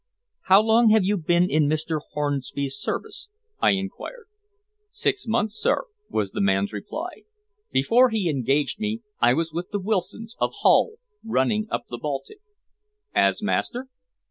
"How 0.45 0.63
long 0.63 0.89
have 0.89 1.03
you 1.03 1.15
been 1.15 1.47
in 1.47 1.67
Mr. 1.67 1.99
Hornby's 2.13 2.75
service?" 2.75 3.29
I 3.59 3.73
inquired. 3.73 4.25
"Six 4.89 5.27
months, 5.27 5.53
sir," 5.53 5.83
was 6.09 6.31
the 6.31 6.41
man's 6.41 6.73
reply. 6.73 7.21
"Before 7.71 8.09
he 8.09 8.27
engaged 8.27 8.79
me, 8.79 9.01
I 9.19 9.35
was 9.35 9.53
with 9.53 9.69
the 9.69 9.79
Wilsons, 9.79 10.35
of 10.39 10.53
Hull, 10.61 10.93
running 11.23 11.67
up 11.69 11.83
the 11.87 11.99
Baltic." 11.99 12.39
"As 13.13 13.43
master?" 13.43 13.89